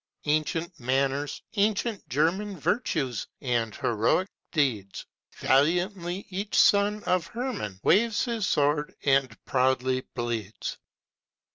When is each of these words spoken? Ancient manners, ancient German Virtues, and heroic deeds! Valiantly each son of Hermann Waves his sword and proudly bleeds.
Ancient 0.25 0.79
manners, 0.79 1.43
ancient 1.55 2.09
German 2.09 2.57
Virtues, 2.59 3.27
and 3.39 3.75
heroic 3.75 4.29
deeds! 4.51 5.05
Valiantly 5.37 6.25
each 6.31 6.55
son 6.55 7.03
of 7.03 7.27
Hermann 7.27 7.79
Waves 7.83 8.25
his 8.25 8.47
sword 8.49 8.95
and 9.03 9.37
proudly 9.45 10.01
bleeds. 10.15 10.79